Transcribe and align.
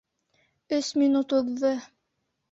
Өс 0.77 0.87
минут 1.01 1.35
уҙҙы. 1.39 1.75